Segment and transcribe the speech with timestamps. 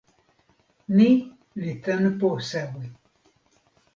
[0.95, 1.09] ni
[1.61, 2.85] li tenpo sewi.